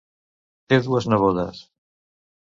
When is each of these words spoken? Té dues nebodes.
Té 0.71 0.79
dues 0.87 1.07
nebodes. 1.13 1.59